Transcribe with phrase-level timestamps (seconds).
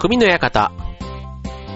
[0.00, 0.72] 匠の館。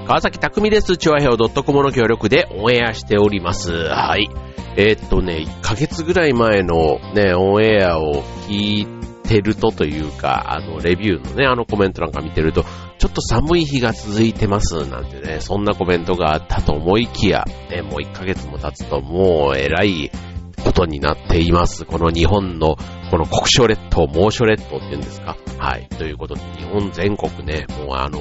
[0.06, 0.96] 川崎匠です。
[0.96, 3.70] チュアヘオ .com の協力でオンエアしております。
[3.70, 4.30] はい。
[4.78, 8.86] えー、っとね、1ヶ月ぐらい前のね、オンエアを聞い
[9.28, 12.64] てるとというか、あの、レビューのね、あのコメントなんか見てると、
[12.96, 20.10] ちょっと寒い日が続いてます、なんてね、そんなコメントがあったと思いきや、ね、もう1ヶ月も経つともう偉い
[20.64, 21.84] ことになっています。
[21.84, 22.76] この日本の、
[23.10, 25.36] この国書列島、猛暑列島っていうんですか？
[25.58, 25.86] はい。
[25.90, 28.18] ということで、日本全国ね、もうあの、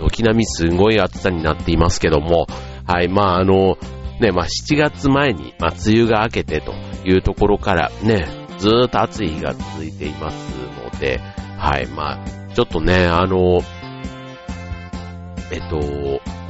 [0.00, 2.46] 軒並みすごい暑さになっていますけども、
[2.86, 3.08] はい。
[3.08, 3.78] まああの、
[4.20, 6.72] ね、まあ7月前に、まあ梅雨が明けてと
[7.04, 8.26] いうところからね、
[8.58, 10.36] ずーっと暑い日が続いています
[10.84, 11.20] ので、
[11.58, 11.86] はい。
[11.86, 13.60] まあ、ちょっとね、あの、
[15.50, 15.78] えっと、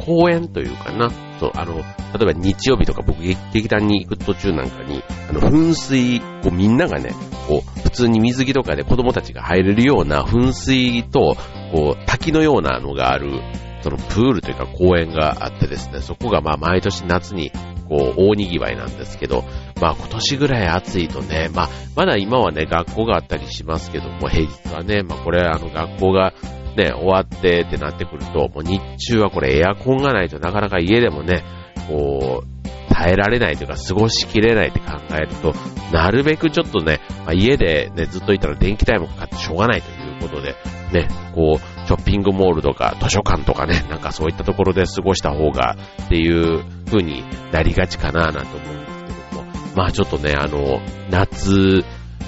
[0.04, 1.82] 公演というかな、そう、あの、例
[2.22, 7.10] えば日曜日とか僕劇団に行く途中なんかに、あの、噴水、こうみんながね、
[7.46, 11.36] こう、普通に水着とかで子供たちが入れるような噴水と、
[11.72, 13.40] こう、滝のようなのがある、
[13.82, 17.52] そのプールというか公園があってですね、そこがまあ毎年夏に
[17.88, 19.44] こう大賑わいなんですけど、
[19.80, 26.34] まあ今年ぐらい暑いとね、まあまだ今はね学校があったりしますけども、平日はね、まあこれあの学校が
[26.78, 31.42] ね、終わってってなってくると、もう日中はこれエアコンがないとなかなか家でもね、
[31.88, 35.54] こう、耐えられないというか過ごしきれないって考えると、
[35.92, 40.54] なるべくちょっとね、まあ、家でね、ずっといたら電気代もかかってしょうがないということで、
[40.92, 51.84] ね、こう、ショッピングモールとか図書館とかね、なんかそういったところで過ごした方がっていう風になりがちかななんて思うんですけども、まあちょっとね、あの、夏、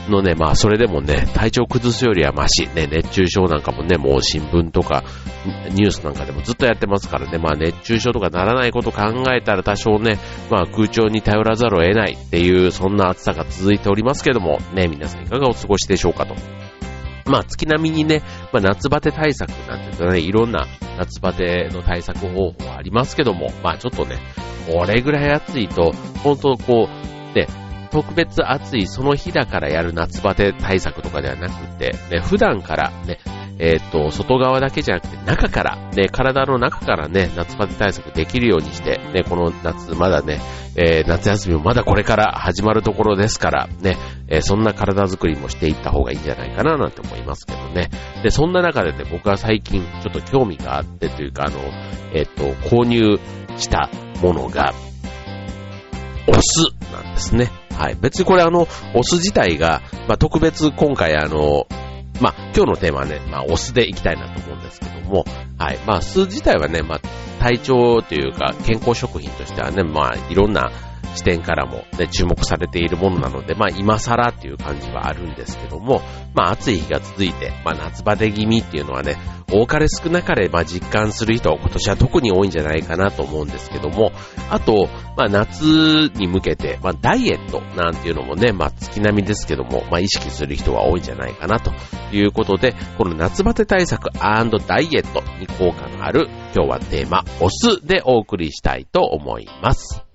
[0.09, 2.69] のね、まあそれでもね、体調崩すよりはマシ。
[2.75, 5.05] ね、熱中症なんかもね、もう新聞とか
[5.71, 10.19] ニュースなんかでもずっとやってますからね、まあ熱中症とかならないこと考えたら多少ね、
[10.51, 16.35] まあ空調に頼らざるを得ないっていう、そんな暑さが続いておりますけども、ね、皆さんいかがお過ごしでしょうかと。
[17.27, 20.67] まあ月並みにね、まあ夏バテ対策なんてね、いろんな
[20.99, 24.17] 夏バテの対策方法はありますけども、まあちょっとね、
[24.71, 27.47] これぐらい暑いと、本当こう、ね、
[27.91, 33.19] 特別暑いその日だからやる夏バテ対策とかではなくて、ね、普段からね、
[33.59, 40.41] えっ、と、外側だけじゃなくて中から、ね、体の中からね、夏バテ対策できるようにして、ね、この夏、まだね、
[40.77, 43.99] えー、夏休みもまだこれから始まるところですから、ね、
[44.29, 47.91] えー、そんな体作りもしていった方がいいんじゃないかななんて思いますけどね。
[48.23, 51.59] で、そんな中でね、僕は最近ちょっと興味があってというか、あの、
[52.15, 53.19] えっ、と、購入
[53.59, 53.91] した
[54.23, 54.73] ものが、
[56.27, 56.63] お酢
[56.93, 57.60] なんですね。
[57.81, 57.97] はい。
[57.99, 61.67] 別にこれあの、オス自体が、まあ、特別今回あの、
[62.21, 65.25] まあ、今日のテーマはね、まあ、お酢でいきたいなと思うんですけども、
[65.57, 65.79] はい。
[65.87, 67.01] まあ、酢自体はね、まあ、
[67.41, 70.71] 体調というか、健康食品としてはね、まあ、いろんな
[71.15, 76.03] 視点からも、ね、注目されているものなので、まあ今更っていう感じはあるんですけども、
[76.35, 79.17] まあ暑い日が続いて、まあ夏バテ気味っていうのはね、
[79.53, 84.13] 多かれ少なかれまあ実感する人今年は特に多いんじゃないかなと思うんですけども、
[84.49, 85.63] あと、まあ夏
[86.15, 91.73] に向けて、まあダイエットなんていうのもね、まあ月並みですけども、まあ意識する人は多いんじゃないかなと
[92.15, 100.10] いうことで、この夏バテ対策ダイエットに効果のある今日はテーマ、お酢でお送りしたいと思います。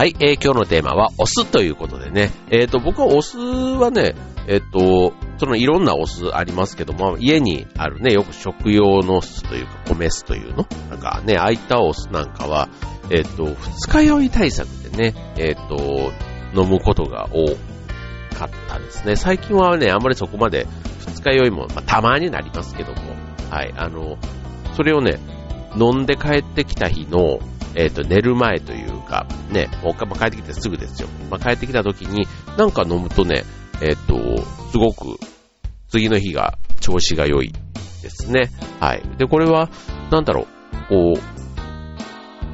[0.00, 2.30] はい、えー、今日のテーマはお酢ということでね。
[2.50, 4.14] えっ、ー、と、僕はお酢はね、
[4.48, 10.66] えっ、ー、と、そのいろんなお酢ありますけども、家にあるね、よく食用の酢というか、米酢というの？
[10.88, 12.70] なんかね、あいたお酢なんかは、
[13.10, 16.12] えっ、と、二日酔い対策でね、えっ、と、
[16.58, 17.54] 飲むことが多
[18.38, 19.16] かったですね。
[19.16, 20.66] 最近はね、あんまりそこまで
[21.08, 23.00] 二日酔いも、まあ、たまになりますけども、
[23.50, 24.16] はい、あの、
[24.76, 25.18] それをね、
[25.78, 27.40] 飲んで帰ってきた日の、
[27.74, 31.08] えっ、と、寝る前というか、ね、もう、まあ、帰ってきてすぐですよ。
[31.30, 32.26] まあ、帰ってきた時に、
[32.56, 33.44] なんか飲むとね、
[33.82, 35.18] えっ、ー、と、すごく、
[35.88, 37.52] 次の日が調子が良い
[38.02, 38.50] ですね。
[38.78, 39.02] はい。
[39.18, 39.68] で、これは、
[40.10, 41.14] なんだろう、こ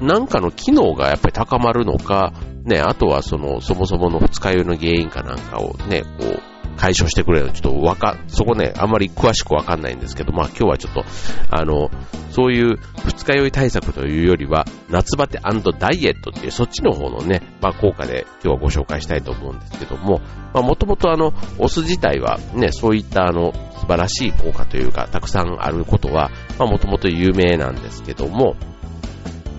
[0.01, 2.33] う、なんかの機能がやっぱり高まるのか、
[2.65, 6.43] ね、あとはその、そもそもの二日酔いの原因かなんかをね、こう、
[6.77, 11.05] 解消してくれるちょっとわか、そこね、あんまり詳しくわかんないんですけど、まあ今日はちょっと、
[11.51, 11.91] あの、
[12.37, 15.49] そういう二日酔い対策というよりは、夏バテダ
[15.91, 20.21] イエットっていうそっちの方のね、まあ効果で今日はご紹介したいと思うんですけども、
[20.53, 28.55] まあもともとあの、お酢自体はね、そういったあの、素晴らしい効果というか、たくさんあることは、まあもともと有名なんですけども、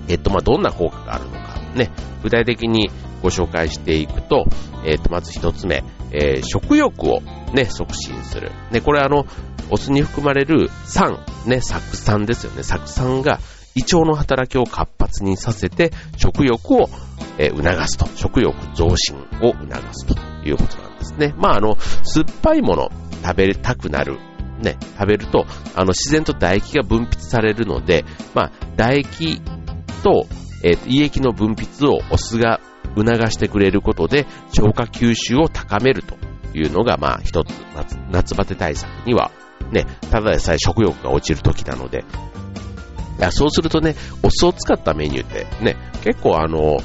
[0.08, 1.90] えっとまあどんな効果があるのか、ね、
[2.22, 2.92] 具体的に
[3.24, 4.46] ご紹介していくと、
[4.86, 7.22] えっ、と、まず一つ目、えー、食欲を
[7.54, 8.52] ね、促進する。
[8.72, 9.26] ね、これあの、
[9.70, 12.64] お酢に含まれる酸、ね、酢酸ですよね。
[12.64, 13.40] 酢酸が
[13.76, 16.90] 胃腸の働きを活発にさせて、食欲を、
[17.38, 18.08] えー、促すと。
[18.16, 20.16] 食欲増進を促すと
[20.48, 21.34] いうことなんですね。
[21.38, 22.90] まあ、あの、酸っぱいもの
[23.24, 24.18] 食べたくなる。
[24.60, 25.46] ね、食べると、
[25.76, 29.40] あの、自然と唾液が分泌されるので、まあ、唾液
[30.04, 30.26] と、
[30.64, 32.60] えー、胃液の分泌をお酢が
[32.96, 36.16] 促してくれることで、消化吸収を高めると
[36.54, 39.32] いうのが、まあ、一つ夏、夏バテ対策には、
[39.72, 42.06] ね、ただでさえ食欲が落ちる時なので、
[43.32, 46.78] そうするとね、お酢を使ったメニューってね、結構あの、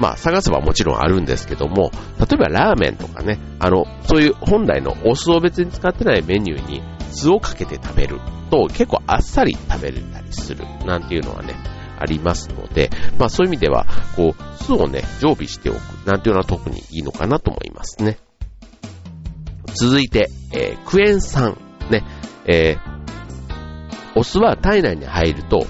[0.00, 8.20] まあ、探せばもちろんあるんですけども、例えばラーメンとかね、あの、そういう本来のお酢を別に使ってないメニューに酢をかけて食べる
[8.50, 11.54] と結構あっさり食べれたりするなんていうのはね、
[12.00, 13.86] ありますので、まあそういう意味では、
[14.16, 18.18] こう、酢をね、常備しておくなんていうのは特にいいのかなと思いますね。
[19.74, 21.56] 続いて、えー、クエン酸。
[21.90, 22.04] ね、
[22.44, 25.66] えー、お酢は体内に入ると、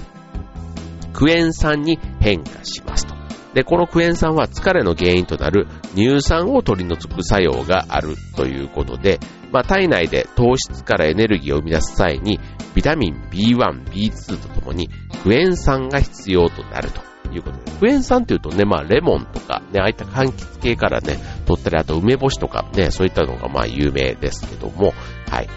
[1.13, 3.15] クエン酸に変化しますと。
[3.53, 9.19] で、このクエン酸は疲れの原因となる乳酸を取り除く作用があるということで、
[9.51, 12.39] まあ、体内で糖質からエネルギーを生み出す際に、
[12.75, 14.89] ビタミン B1、B2 とともに
[15.23, 17.01] クエン酸が必要となると
[17.33, 24.93] いうことで、クエン酸っていうとね、まあ、レモンとか、ね、ああいった柑橘系からね、取ったり、あと梅干しとかね、そういったのがまあ有名ですけども、
[25.29, 25.49] はい。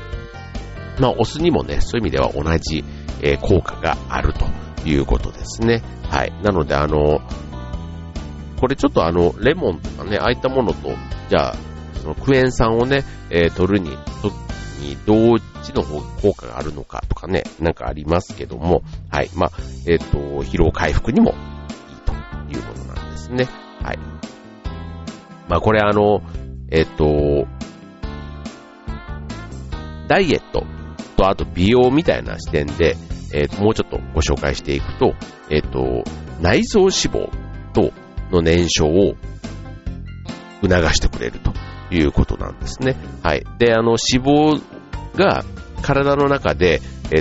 [0.99, 2.84] まあ、お酢にもね、そういう意味では同じ、
[3.20, 4.46] えー、効果があると
[4.88, 5.82] いうことですね。
[6.08, 6.32] はい。
[6.43, 7.20] なので、あの、
[8.62, 10.91] これちょっとあの、レモンとかね、ああいったものと、
[11.29, 11.56] じゃあ、
[12.00, 13.91] そのクエン酸をね、えー、取るに、
[14.23, 14.31] と
[14.81, 19.31] に、どっちの方が効果があるのかとかね、なんかありますけども、はい。
[19.35, 19.50] まあ、
[19.88, 21.37] えっ、ー、と、疲労回復にもいい
[22.06, 22.12] と
[22.56, 23.49] いうものなんですね。
[23.82, 23.99] はい。
[25.49, 26.23] まあ、これあの、
[26.70, 27.49] えっ、ー、と、
[30.06, 30.65] ダイエット
[31.17, 32.97] とあと美容みたいな視点で、
[33.35, 35.15] えー、もうちょっとご紹介していくと、
[35.50, 36.05] えっ、と、
[36.41, 37.42] 内臓脂肪
[38.32, 39.14] の燃焼を
[40.62, 41.52] 促してくれると
[41.94, 42.96] いうことなんですね。
[43.23, 43.44] はい。
[43.58, 44.62] で、あの、脂肪
[45.17, 45.44] が
[45.82, 46.81] 体の中で、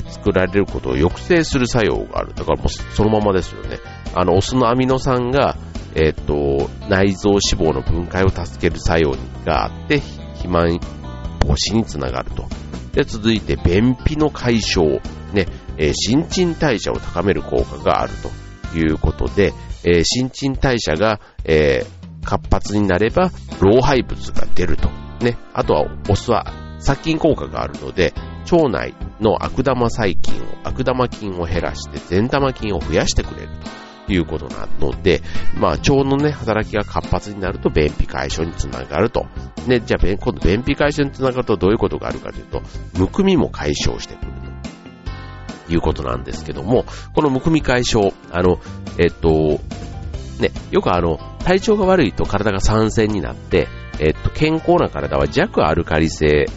[0.09, 2.33] 作られることを抑制する作用がある。
[2.33, 3.79] だからもうそのままですよね。
[4.15, 5.57] あの、オスのアミノ酸が、
[5.95, 7.41] えっ、と、内臓脂
[7.71, 9.11] 肪の分解を助ける作用
[9.45, 10.79] があって、肥満
[11.41, 12.45] 防止につながると。
[12.93, 15.01] で、続いて、便秘の解消。
[15.33, 15.47] ね、
[15.77, 18.13] えー、新陳代謝を高める効果がある
[18.71, 19.53] ということで、
[19.83, 24.89] えー、新陳代謝が、えー、活発になれば、老廃物が出ると。
[25.23, 25.37] ね。
[25.53, 28.13] あとは、お酢は殺菌効果があるので、
[28.51, 33.49] 腸内の悪玉細菌を、悪玉菌を減らして善玉菌を増やしてくれる
[34.07, 35.21] ということなので、
[35.55, 39.27] まあ、腸のね、働きが活発になると便秘解消につながると。
[39.67, 42.61] ね、じゃあ、今度便秘解消につながるとどういうことがあるかというと、
[42.97, 44.40] むくみも解消してくる
[45.73, 46.85] いうことなんですけども、
[47.15, 48.59] このむくみ解消、あの、
[48.97, 49.59] えっと、
[50.39, 53.67] ね、よくあの、体調が悪いと体が酸性になって、
[53.99, 56.47] えっと、健康な体は弱アルカリ性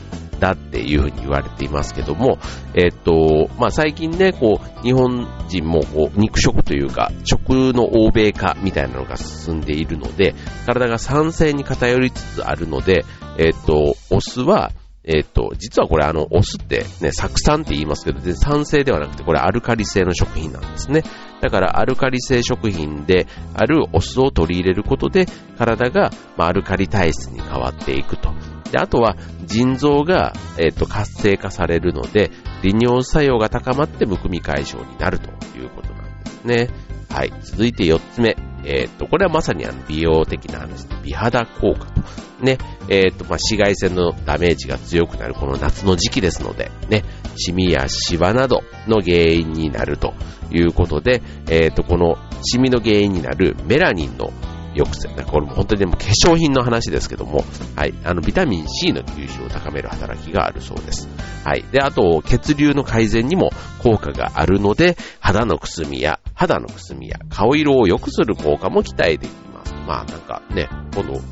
[0.40, 2.38] だっていうふうに言われていますけども、
[2.74, 10.34] えっと、まあ、最近ね、こう、日本人もこう、肉食というか、食の欧米化みたいなのが進んでいるので、
[10.66, 13.04] 体が酸性に偏りつつあるので、
[13.38, 14.72] えっと、お酢は、
[15.06, 21.02] えっ、と、実はこれあの、お酢ってね、酢酸って言いますけど、全酸性ではなくて、これアルカリ性の食品なんですね。
[21.42, 25.26] だからアルカリ性食品であるお酢を取り入れることで、
[25.58, 28.32] 体が、まあ、アルカリ体質に変わっていくと。
[28.72, 32.30] で、あとは、腎臓が、えっ、と、活性化されるので、
[32.62, 36.70] 利尿作用が高まってむくみ解消になるということなんですね。
[37.10, 37.32] はい。
[37.42, 38.53] 続いて4つ目。
[38.66, 42.02] えっ、と、これはまさにあの美容的な話で、美肌効果と。
[42.40, 47.04] ね、えっ、と、まあ、紫外線のダメージが強くなるこの夏の時期ですので、ね、
[47.36, 50.14] シミやシワなどの原因になると
[50.50, 54.32] いうことで、えっ、と、このシミの原因になるメラニンの
[54.74, 55.08] 抑制。
[55.24, 57.44] これも本当にでも化粧品の話ですけども、
[57.76, 57.94] はい。
[58.04, 61.08] あの、ビタミン C の吸収を高める働きがあるそうです。
[61.44, 61.64] はい。
[61.72, 63.50] で、あと、血流の改善にも
[63.82, 69.74] 効果があるので、肌のくすみや、肌のくすみや顔色を良くする効果も期待できます。
[69.86, 71.22] まあ、なんかね、この、うん、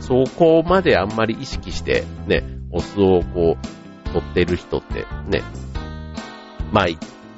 [0.00, 5.42] そこまであんまり意識して、ね、お酢をこう、取ってる人ってね、
[6.72, 6.86] まあ、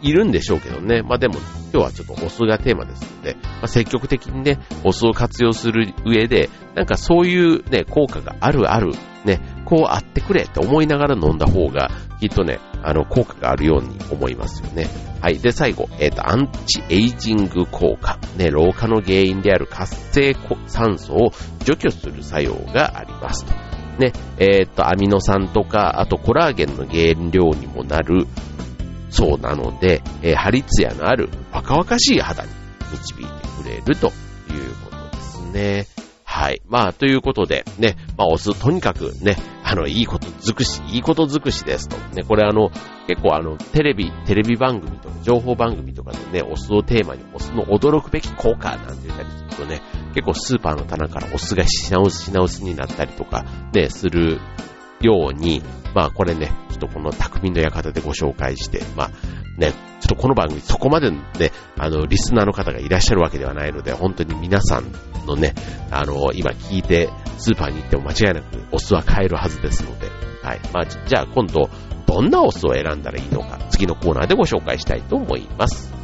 [0.02, 1.02] いるんでしょうけどね。
[1.02, 1.35] まあでも、
[1.73, 8.92] 今日はちょっとお酢がテーマですので、まあ、積極的にね、お酢を活用する上で、なんかそういうね、効果があるある、
[9.25, 11.90] ね、こうあってくれって思いながら飲んだ方が、
[12.21, 14.88] きっとね、あの、効果があるように思いますよね。
[15.21, 15.38] はい。
[15.38, 18.19] で、最後、えっ、ー、と、アンチエイジング効果。
[18.37, 20.35] ね、老化の原因である活性
[20.66, 21.33] 酸素を
[21.64, 23.52] 除去する作用がありますと。
[23.99, 28.26] ね、えっ、ー、と、アミノ酸とか、あとコラーゲンの原料にもなる
[29.11, 32.50] そうなので、えー、ハリツヤのある若々しい肌に
[32.93, 35.87] 導いてくれるということですね。
[36.25, 36.62] はい。
[36.69, 41.97] まあ、ということで、ね、まあ、お酢、とにかくね、あの、いいこと尽くし、いいこと尽くしですと。
[42.14, 42.71] ね、これあの、
[43.09, 49.83] 結構あの、テレビ、テレビ番組とか、情報番組とかでね、お酢をテーマに、お酢の驚くべき効果なんて言ったりするとね、
[50.14, 54.38] 結構スーパーの棚からお酢が品薄品薄になったりとか、ね、する
[55.00, 59.11] ように、まあこれね、ちょっとこの匠の館でご紹介して、まあ
[59.59, 61.20] ね、ちょっとこの番組そこまでね、
[61.78, 64.90] あの、リスナーの方がいらっしゃるわけではないので、本当に皆さん
[65.26, 65.54] のね、
[65.90, 70.09] あの、今聞いて、スーパーに行っても間違いなくお酢は買えるはずですので、
[70.42, 70.61] はい。
[70.73, 71.68] まあ、じゃあ今度、
[72.06, 76.00] どんなお酢を選んだらいいのか、次のコーナーでご紹介したいと思います。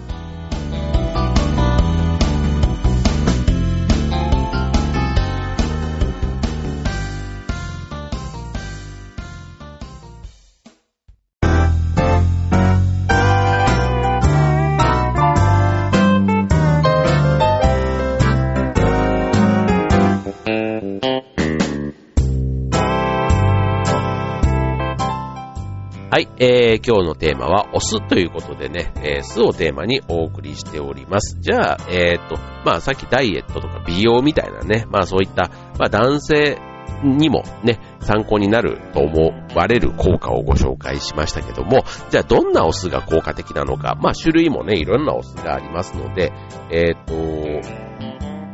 [26.16, 31.36] はい、えー、今日のテーマはお酢ということでね、えー、酢をテーマにお送りしております。
[31.42, 36.58] じゃあ、えー、と、まあさっきダイエットとか美容みたいなね、まあそういった、まあ男性
[37.04, 46.32] にもね、参考になると思われる効果をご紹介しましたけども、じゃあどんなお酢が効果的なのか、まあ種類もね、いろんなお酢がありますので、
[46.70, 47.14] えっ、と、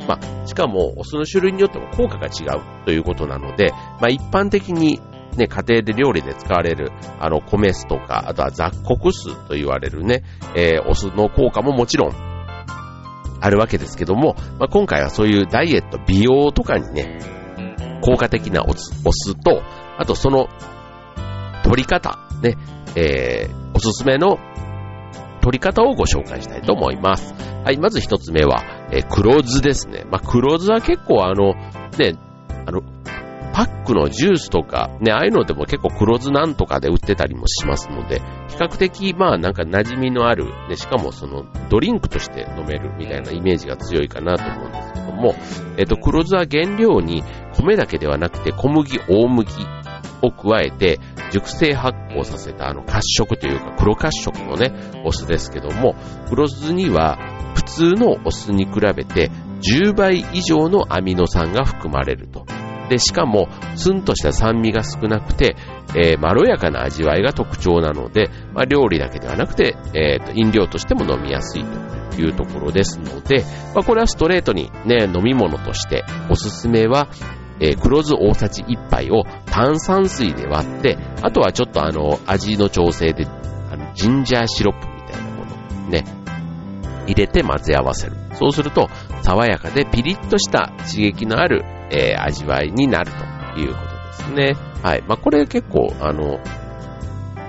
[0.09, 5.01] まあ、しかも、お酢の種類によっても効果が違うということなので、まあ、一般的に
[5.37, 10.23] ね、家庭で料理で使われる、あの、米酢とか、あとは雑穀酢と言われるね、
[10.55, 12.13] えー、お酢の効果ももちろん、
[13.41, 17.19] あるわけですけども、まあ、今回はそういうダイエット、美容とかにね、
[18.03, 19.63] 効果的なお酢お酢と、
[19.99, 20.49] あとその、
[21.65, 22.57] 取り方、ね、
[22.97, 24.39] えー、おすすめの
[25.41, 27.35] 取り方をご紹介したいと思います。
[27.65, 28.63] はい、まず一つ目は、
[28.93, 30.05] えー、黒酢ですね。
[30.11, 31.55] まあ、黒酢は結構あの、
[31.99, 32.15] ね、
[32.67, 32.83] あの、
[33.53, 45.35] パックのジュースとか、ね、ああいうのでも結構黒酢なんとかで売ってたりもしますので、比較的、まあなんか馴染みのある、ね、しかもそのドリンクとして飲めるみたいなイメージが強いかなと思うんですけども、
[45.79, 47.23] えっと、黒酢は原料に
[47.55, 49.51] 米だけではなくて小麦、大麦
[50.23, 50.99] を加えて、
[51.33, 54.73] 熟成発酵させたあの褐色というか黒褐色のね、
[55.05, 55.95] お酢ですけども、
[56.29, 57.19] 黒酢には
[57.55, 59.31] 普通のお酢に比べて
[59.63, 62.47] 10倍以上のアミノ酸が含まれると。
[62.93, 65.57] で、しかも、ツンとした酸味が少なくて、
[65.97, 71.65] えー、まろやかな味わいが特徴なので、まあ、料理だけではなくて、えーと、飲料としても飲みやすい
[72.11, 77.09] というところですので、まあ、これはストレートにね、飲み物としておすすめは、
[77.61, 86.05] えー、黒酢大さじ1杯を炭酸水で割って、あとはちょっとあの、味の調整で、あの、ジンジャーシロップみたいなもの、ね、
[87.07, 88.17] 入れて混ぜ合わせる。
[88.35, 88.91] そうすると、
[89.23, 93.13] 爽やかでピリッとした刺激のあるえー、味わいになる
[93.55, 94.57] ということですね。
[94.83, 95.05] はい。
[95.07, 96.41] まあ、これ結構、あの、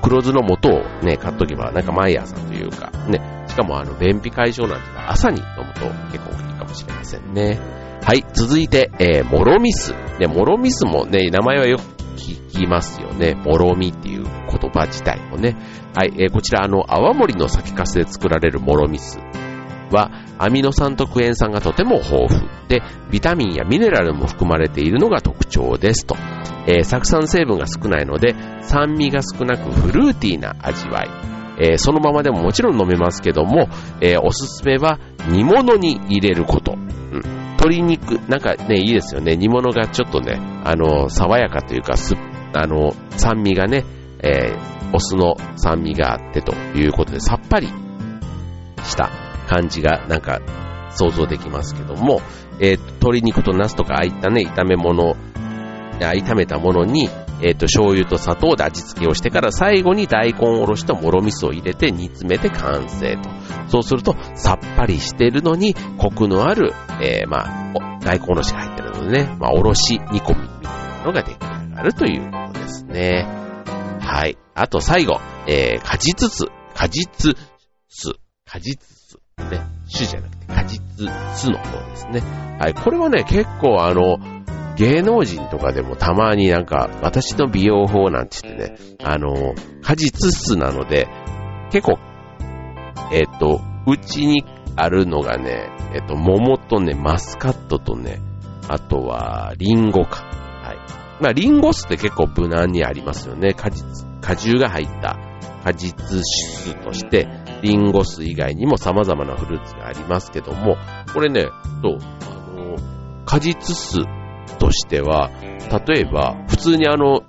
[0.02, 7.60] 黒酢の素をね、買っとけば、なんか毎朝というか、ね、しかもあの、便秘解消なんていうのは朝に飲むと結構いいかもしれませんね。
[8.04, 8.26] はい。
[8.34, 9.94] 続いて、えー、モロミス。
[10.20, 11.84] ね、モロミスもね、名前はよく
[12.18, 13.34] 聞きますよね。
[13.34, 15.56] モロミっていう言葉自体もね。
[15.96, 16.14] はい。
[16.18, 19.20] えー、こちら、あの、泡盛の酒粕で作られるモロミス
[19.94, 22.82] は、アミノ酸とクエン酸がとても豊富で、
[23.12, 26.16] ビタミンやミネラルも含まれているのが特徴ですと。
[26.68, 31.10] えー、酢酸成分が少ないので、酸味が少なくフルーティーな味わい。
[31.60, 33.68] えー、そのままでももちろん飲めますけども、
[34.02, 36.74] えー、おすすめは煮物に入れること。
[36.74, 37.22] うん、
[37.58, 39.36] 鶏肉、なんかね、いいですよね。
[39.36, 41.94] 煮物がちょっとね、あの、爽やかというか、
[42.54, 43.86] あの、酸味がね、
[44.24, 44.58] え、
[44.94, 47.68] お酢の酸味があってということで、さっぱり
[48.84, 49.10] した
[49.48, 50.40] 感じがなんか
[50.92, 52.22] 想像できますけども、
[52.60, 55.16] えー、鶏肉とナスとかああいったね、炒め物、
[56.00, 57.10] 炒めたものに、
[57.42, 63.30] えっ、ー、と、醤油と砂糖で味付けをしてから最後に大根おろしともろみそを入れて煮詰めて完成と。
[63.68, 73.28] そうすると、さっぱりしてるのに、コクのある、えー、まあ、大根おろしが入ってるのでね、まあ、おろし煮込みみたいなのが出来上がるということですね。
[74.00, 74.38] はい。
[74.54, 76.46] あと最後、えー、果実酢、
[76.76, 77.36] 果実
[77.90, 78.14] 酢、
[78.46, 78.93] 果実
[79.38, 79.62] ね、
[79.92, 80.82] 種じゃなくて果実
[81.36, 82.22] 酢の方ですね。
[82.60, 84.18] はい、これはね、結構あの、
[84.76, 91.08] 芸能人とかでもたまになんか、私の美容法なんて言ってね、あの、果実質なので、
[91.72, 92.00] 結構、
[93.12, 94.44] えっ、と、うちに
[94.76, 98.20] あるのがね、えっ、と、桃とね、マスカットとね、
[98.68, 100.24] あとは、リンゴか。
[100.64, 100.78] はい。
[101.22, 103.54] まあ、リンゴ酢って結構無難にありますよね。
[103.54, 103.86] 果実、
[104.22, 105.18] 果汁が入った
[105.64, 107.28] 果実酒として、
[107.62, 110.76] リンゴ酢以外にも様々なフルーツがありますけども、
[111.14, 111.48] これね、
[111.82, 112.76] そう、あの、
[113.26, 114.04] 果実酢
[114.60, 115.32] としては、
[115.88, 117.22] 例えば、普通にあの、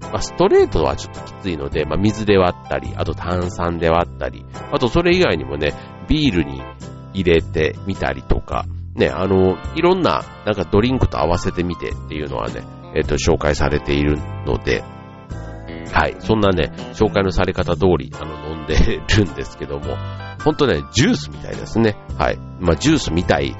[0.00, 5.72] まあ、ストレートはちょっときついので、まあ、水で割ったり、あと炭酸で割ったり、あとそれ以外にもね、
[6.08, 6.60] ビールに
[7.14, 12.64] 入れてみたりとか、ね、あの、いろんな、なんかドリンクと合わせてみてっていうのはね、
[12.96, 14.82] えっ、と、紹介されているので、
[15.92, 18.76] はい、そんなね、紹介のされ方通り、あの、飲んで
[19.16, 19.96] るんですけども、
[20.44, 21.96] ほんとね、ジュースみたいですね。
[22.18, 22.38] はい。
[22.60, 23.56] まあ、ジュースみたい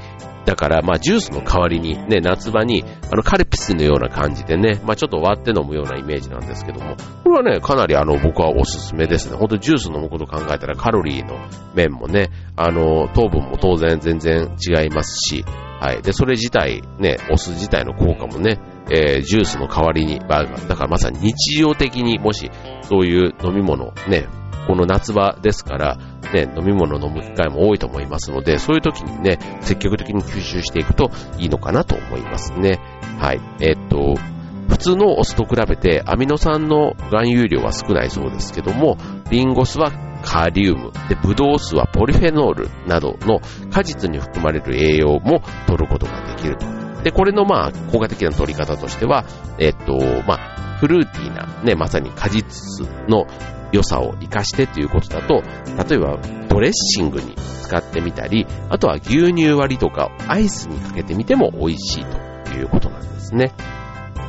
[0.48, 2.82] だから、まあ、ジュースの代わりに、ね、夏場に、
[3.12, 9.36] あの、カルピスのような感じでね、まあ、ちょっと割って飲むようなイメージなんですけども、これはね、かなりあの、僕はおすすめですね。
[9.36, 11.36] ほんとジュース飲むこと考えたらカロリーの
[11.74, 15.44] 面もね、あの、糖分も当然全然違いますし、
[15.80, 16.00] はい。
[16.00, 18.58] で、それ自体、ね、お酢自体の効果もね、
[18.90, 22.50] えー、ジュースの代わりに、まあ、だからまさに日常的にもし、
[22.82, 24.26] そういう飲み物、ね、
[24.66, 25.96] この夏場ですから、
[26.34, 32.80] ね、飲み物を飲む機会も多いと思いますので、そういう時にね、積極的に吸収していくといいのかなと思いますね。
[33.18, 33.40] はい。
[33.60, 34.20] えー、っと、
[34.68, 38.98] 普通のお酢と比べてアミノ酸の含有量は少ないそうですけども、
[39.30, 39.90] リンゴ酢は
[40.22, 43.40] カリウム、で、ブドウ酢はポリフェノールなどの
[43.70, 46.77] 果実に含まれる栄養も取ることができると。
[47.02, 49.24] で、これのまあ、効果的な取り方としては、
[49.58, 53.26] えっと、まあ、フルーティーな、ね、まさに果実の
[53.72, 55.42] 良さを活かしてということだと、
[55.88, 62.04] 例えばドレッシングに使ってみたり、あとは牛乳割りとかアイスにかけてみても美味しい
[62.44, 63.52] ということなんですね。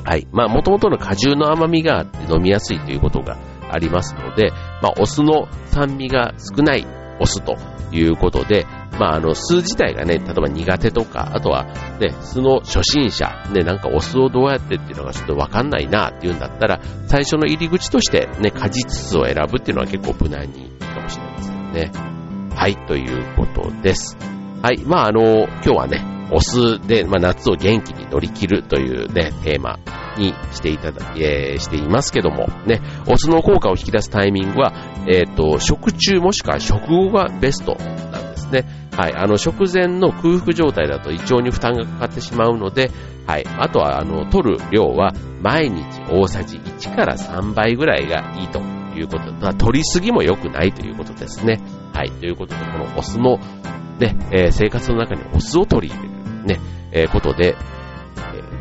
[0.04, 0.28] はい。
[0.32, 3.38] まあ、元々の果汁の甘みがあって飲みやすいということが
[3.70, 6.86] ありますので、まあ、お酢の酸味が少ない
[7.20, 7.58] お酢と
[7.92, 8.66] いうことで、
[9.00, 11.66] まあ、あの、酢自体がね、例えば苦手とか、あとは、
[12.00, 21.92] ね、酢の初心者、ね、なんかお酢をどうやってっていうのがちょっとわかんないなっていうんだったら、最初の入り口としてね、果実酢を選ぶっていうのは結構無難にいいかもしれませんね。
[22.54, 24.18] はい、ということです。
[24.62, 29.80] はい、まあ、あの、今日はね、お酢で、まあ、夏を元気に乗り切るというね、テーマ
[30.18, 34.74] にしていただ、えー、していますけども、ね、お酢の効果を引き出すタイミングは、
[35.08, 38.89] えっ、ー、と、食中もしくは食後がベストなんですね。
[38.96, 42.92] はい、あの、食前の空腹状態だと胃腸に負担がかかってしまうので、
[43.28, 51.62] はい、あとは、あの、取る量は毎日大さじ1から3倍ぐらいがいいということ、まあ、取りすぎも良くないということですね。
[51.94, 53.38] はい、ということで、このお酢の、
[54.00, 56.60] ね、えー、生活の中にお酢を取り入れる、ね、
[56.92, 57.56] えー、ことで、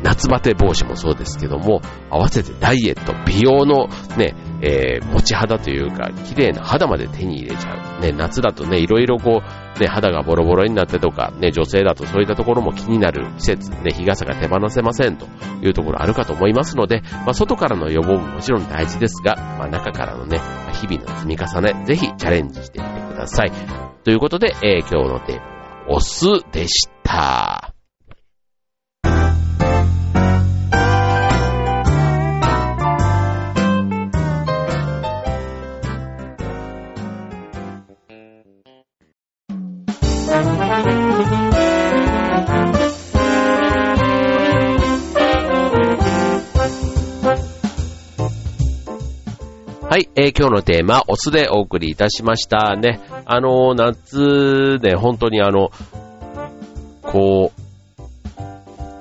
[0.03, 3.87] 夏バテ防止もそうですけども、合わせてダイエット、美容の
[4.17, 8.01] ね、えー、持ち肌というか、綺麗な肌まで手に入れちゃう。
[8.01, 15.27] ね、夏だとね、いろいろこう、ね、肌がボロボロになってとか、ね、女性だとそういったところも気になる季節、ね、日傘が手放せませんと
[15.61, 20.39] いうところあるかと思いますので、まあ、外からの予防ももちろん大事ですが、まあ、中からのね、
[20.73, 23.51] 日々の積み重ね、ぜひチャレンジしてみてください。
[24.03, 25.59] ということで、えー、今日のテーマは、
[25.91, 27.68] お酢でした。
[50.39, 53.01] 今日のテーマ、お酢でお送りいたしましたね。
[53.25, 55.69] あの、夏で本当にあの、
[57.01, 57.61] こう、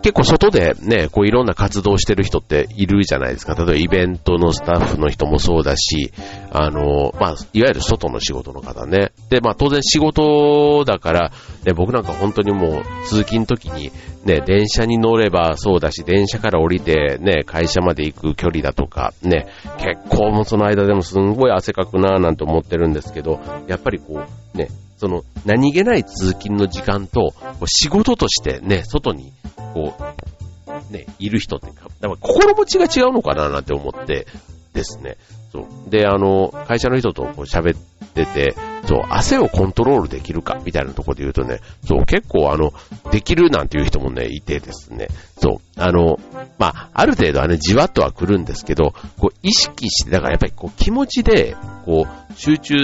[0.03, 3.55] 結構外でね、こういろんな活動してる人っているじゃないですか。
[3.55, 6.13] 例えばイベントのスタッフの人もそうだし、
[6.53, 9.13] あの、まあ、いわゆる外の仕事の方ね。
[9.29, 11.33] で、まあ当然仕事だから、
[11.65, 13.91] ね、僕なんか本当にもう通勤の時に
[14.25, 19.47] ね、電車に乗ればそうだし、電車から降りてね、会社まで行く距離だとか、ね、
[19.79, 24.23] 結構もその間でもすんごい汗かくなぁなんて思ってるんですけど、やっぱりこ
[24.55, 27.33] う、ね、その何気ない通勤の時間と、
[27.67, 29.33] 仕事としてね、外に
[29.75, 34.27] こう、ね、いる人っていうか、だから心持ちが違うのかななんて思って
[34.75, 35.17] ですね。
[35.53, 35.91] そう。
[35.91, 38.55] で、あの、会社の人とこう喋ってて、
[38.87, 42.73] そう、汗をコントロールできるかみたいなところで言うとね、そう、結構あの、
[43.11, 45.09] できるなんていう人もね、いてですね、
[45.41, 46.19] そう、あの、
[46.59, 52.75] まあ、ある程度はね、じわっとは来るんですけど、こう、意識して、だからやっぱりこう、気持ちで、こう、集中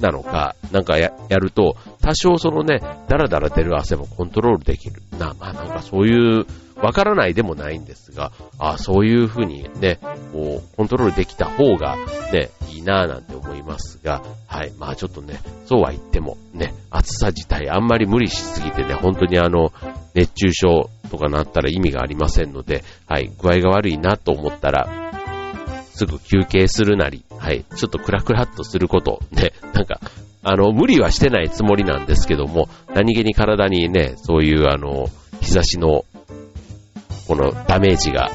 [0.00, 5.02] なのか、なんかややると、多少そのね、だらだら出る汗もコントロールできる。
[5.18, 6.46] な、まあなんかそういう
[6.82, 9.98] わからないでもないんですが、あそういう風にね、
[10.32, 11.96] こう、コントロールできた方が
[12.32, 14.72] ね、いいなぁなんて思いますが、はい。
[14.78, 19.72] まあちょっとね、そうは言ってもね、暑さ自体あんまり無理しすぎてね、本当にあの、
[20.14, 23.30] 熱中症とかなったら意味がありませんので、はい。
[23.40, 24.88] 具合が悪いなと思ったら、
[25.94, 27.64] すぐ休憩するなり、はい。
[27.64, 30.00] ちょっとクラクラっとすること、ね、 なんか、
[30.42, 35.08] あの、無理はしてないつもりなんですけども、何気に体にね、そういうあの、
[35.40, 36.04] 日差しの、
[37.26, 38.30] このダメージが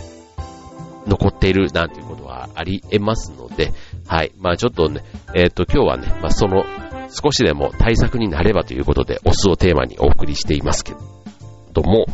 [1.06, 3.71] 残っているなんていうことはあり得ますので、
[4.08, 4.32] はい。
[4.39, 5.04] まあちょっとね、
[5.36, 6.65] えっ、ー、と今日はね、まあその
[7.10, 10.93] 少しでも対策になればということで、お酢をテーマにお送りしていますけ
[11.73, 12.08] ども、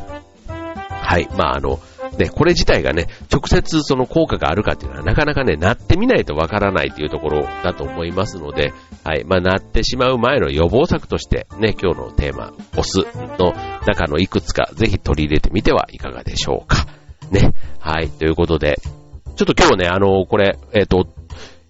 [0.48, 1.30] はい。
[1.38, 1.80] まああの、
[2.20, 8.74] ね、これ自体がね、直接その効果があるかっていうのはなかなかね、なってみないとわからないというところだと思いますので、
[9.06, 9.24] はい。
[9.24, 13.00] まあ、なってしまう前の予防策として、ね、今日のテーマ、お酢
[13.40, 13.54] の
[13.88, 16.86] 中のいくつかぜひ取り入れてみてはいかがでしょうか。
[17.32, 17.54] ね。
[17.80, 18.10] はい。
[18.10, 18.76] ということで、
[19.38, 21.08] ちょっと今日ね、あの、これ、えっ、ー、と、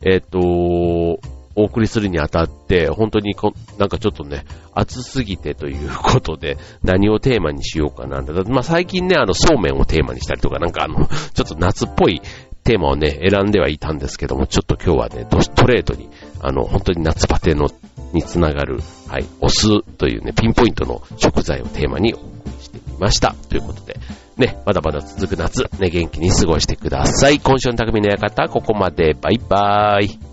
[0.03, 1.19] えっ、ー、と、
[1.55, 8.21] お送りするにあたって、本当にこ、なんかちょっとね、暑すぎてということで、何をテーマにしようかな。
[8.47, 12.21] まあ、最近ね、あの、そうめんをテーマにしたりとか、なんかあの、ちょっと夏っぽい
[12.63, 16.09] テーマをね、選んではいたんですけども、ちょっと今日はね、ドストレートに、
[16.41, 17.69] あの、本当に夏バテの、
[18.13, 23.35] につながる、はい、お酢というね、ピンポイントの食材をテーマにお送りしてみました。
[23.49, 23.99] ということで、
[24.37, 27.39] ね、まだまだ続く夏、ね、元気に過ごしてください。
[27.39, 29.13] 今週の匠の館、ここまで。
[29.13, 30.28] バイバーイ。